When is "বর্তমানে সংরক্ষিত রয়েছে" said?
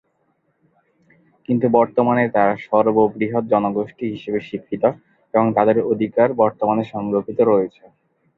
6.41-7.83